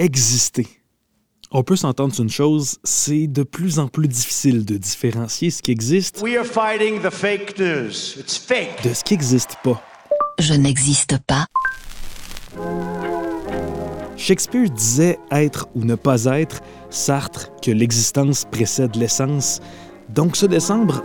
exister. 0.00 0.66
On 1.52 1.62
peut 1.62 1.76
s'entendre 1.76 2.14
sur 2.14 2.22
une 2.22 2.30
chose, 2.30 2.78
c'est 2.84 3.26
de 3.26 3.42
plus 3.42 3.78
en 3.78 3.88
plus 3.88 4.08
difficile 4.08 4.64
de 4.64 4.78
différencier 4.78 5.50
ce 5.50 5.60
qui 5.60 5.72
existe 5.72 6.22
We 6.22 6.36
are 6.36 6.46
fighting 6.46 7.02
the 7.02 7.10
fake 7.10 7.58
news. 7.58 8.18
It's 8.18 8.38
fake. 8.38 8.82
de 8.82 8.94
ce 8.94 9.04
qui 9.04 9.14
n'existe 9.14 9.56
pas. 9.62 9.82
Je 10.38 10.54
n'existe 10.54 11.18
pas. 11.26 11.46
Shakespeare 14.16 14.70
disait 14.70 15.18
être 15.30 15.68
ou 15.74 15.84
ne 15.84 15.96
pas 15.96 16.24
être, 16.24 16.60
Sartre 16.88 17.50
que 17.60 17.70
l'existence 17.70 18.46
précède 18.50 18.96
l'essence. 18.96 19.60
Donc 20.08 20.36
ce 20.36 20.46
décembre, 20.46 21.02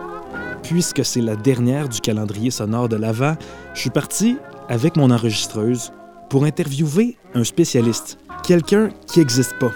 puisque 0.63 1.03
c'est 1.03 1.21
la 1.21 1.35
dernière 1.35 1.89
du 1.89 1.99
calendrier 1.99 2.49
sonore 2.49 2.87
de 2.87 2.95
l'Avent, 2.95 3.35
je 3.73 3.81
suis 3.81 3.89
parti 3.89 4.37
avec 4.69 4.95
mon 4.95 5.11
enregistreuse 5.11 5.91
pour 6.29 6.45
interviewer 6.45 7.17
un 7.33 7.43
spécialiste, 7.43 8.17
quelqu'un 8.45 8.89
qui 9.07 9.19
n'existe 9.19 9.57
pas. 9.59 9.71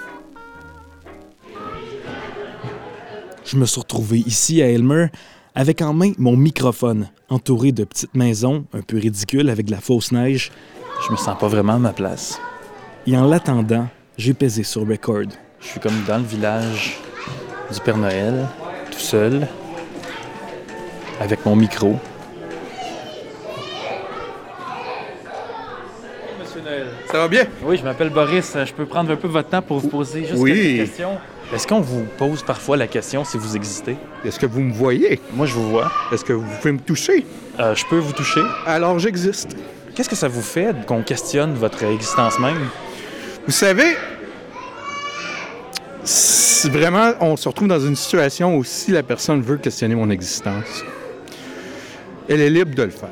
Je 3.46 3.58
me 3.58 3.66
suis 3.66 3.80
retrouvé 3.80 4.20
ici 4.20 4.62
à 4.62 4.70
Elmer 4.70 5.08
avec 5.56 5.82
en 5.82 5.94
main 5.94 6.12
mon 6.20 6.38
microphone, 6.38 7.10
entouré 7.30 7.72
de 7.72 7.84
petites 7.84 8.14
maisons 8.14 8.66
un 8.74 8.82
peu 8.82 8.98
ridicules 8.98 9.50
avec 9.50 9.66
de 9.66 9.72
la 9.72 9.82
fausse 9.82 10.12
neige. 10.12 10.52
Je 11.06 11.12
me 11.12 11.18
sens 11.18 11.38
pas 11.40 11.48
vraiment 11.48 11.74
à 11.74 11.80
ma 11.80 11.94
place. 11.94 12.40
Et 13.08 13.18
en 13.18 13.26
l'attendant, 13.26 13.88
j'ai 14.18 14.36
pesé 14.36 14.64
sur 14.64 14.88
record. 14.88 15.32
Je 15.62 15.68
suis 15.68 15.80
comme 15.80 16.04
dans 16.08 16.18
le 16.18 16.24
village 16.24 17.00
du 17.74 17.80
Père 17.80 17.98
Noël, 17.98 18.48
tout 18.92 19.00
seul, 19.00 19.48
avec 21.20 21.44
mon 21.46 21.56
micro. 21.56 21.96
Noël. 26.62 26.88
Ça 27.12 27.18
va 27.20 27.28
bien? 27.28 27.44
Oui, 27.64 27.78
je 27.78 27.84
m'appelle 27.84 28.10
Boris. 28.10 28.56
Je 28.66 28.74
peux 28.74 28.86
prendre 28.86 29.12
un 29.12 29.16
peu 29.16 29.28
votre 29.28 29.50
temps 29.50 29.62
pour 29.62 29.80
vous 29.80 29.88
poser 29.90 30.22
juste 30.26 30.40
Oui. 30.40 30.54
quelques 30.54 30.88
questions. 30.90 31.18
Est-ce 31.54 31.66
qu'on 31.66 31.82
vous 31.82 32.06
pose 32.18 32.44
parfois 32.44 32.78
la 32.78 32.88
question 32.88 33.24
si 33.26 33.38
vous 33.38 33.56
existez? 33.56 33.98
Est-ce 34.24 34.40
que 34.40 34.46
vous 34.46 34.62
me 34.62 34.72
voyez? 34.72 35.20
Moi, 35.34 35.46
je 35.48 35.54
vous 35.54 35.68
vois. 35.70 35.92
Est-ce 36.12 36.24
que 36.24 36.34
vous 36.34 36.46
pouvez 36.62 36.74
me 36.74 36.80
toucher? 36.80 37.26
Euh, 37.60 37.74
je 37.74 37.86
peux 37.90 37.98
vous 37.98 38.14
toucher. 38.14 38.42
Alors 38.68 39.00
j'existe. 39.00 39.56
Qu'est-ce 39.96 40.10
que 40.10 40.16
ça 40.16 40.28
vous 40.28 40.42
fait 40.44 40.74
qu'on 40.86 41.02
questionne 41.02 41.56
votre 41.56 41.84
existence 41.84 42.40
même? 42.40 42.68
Vous 43.46 43.52
savez, 43.52 43.96
si 46.04 46.70
vraiment 46.70 47.14
on 47.20 47.36
se 47.36 47.48
retrouve 47.50 47.68
dans 47.68 47.80
une 47.80 47.96
situation 47.96 48.56
où 48.56 48.64
si 48.64 48.92
la 48.92 49.04
personne 49.04 49.42
veut 49.42 49.58
questionner 49.58 49.96
mon 49.96 50.10
existence, 50.10 50.84
elle 52.30 52.42
est 52.42 52.50
libre 52.50 52.76
de 52.76 52.84
le 52.84 52.90
faire. 52.92 53.10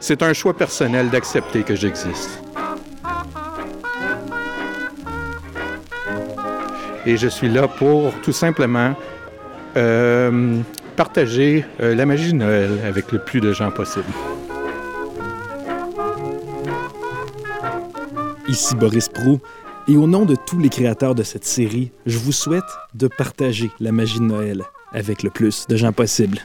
C'est 0.00 0.22
un 0.22 0.32
choix 0.32 0.56
personnel 0.56 1.10
d'accepter 1.10 1.62
que 1.62 1.74
j'existe. 1.74 2.30
Et 7.06 7.16
je 7.16 7.28
suis 7.28 7.48
là 7.48 7.68
pour 7.68 8.12
tout 8.22 8.32
simplement 8.32 8.94
euh, 9.76 10.58
partager 10.96 11.64
euh, 11.80 11.94
la 11.94 12.06
magie 12.06 12.32
de 12.32 12.38
Noël 12.38 12.70
avec 12.86 13.12
le 13.12 13.18
plus 13.18 13.40
de 13.40 13.52
gens 13.52 13.70
possible. 13.70 14.04
Ici 18.48 18.74
Boris 18.74 19.08
Prou, 19.08 19.40
et 19.88 19.96
au 19.96 20.06
nom 20.06 20.24
de 20.24 20.34
tous 20.34 20.58
les 20.58 20.68
créateurs 20.68 21.14
de 21.14 21.22
cette 21.22 21.44
série, 21.44 21.90
je 22.06 22.18
vous 22.18 22.32
souhaite 22.32 22.64
de 22.94 23.08
partager 23.08 23.70
la 23.80 23.92
magie 23.92 24.18
de 24.18 24.24
Noël 24.24 24.64
avec 24.92 25.22
le 25.22 25.30
plus 25.30 25.66
de 25.68 25.76
gens 25.76 25.92
possible. 25.92 26.38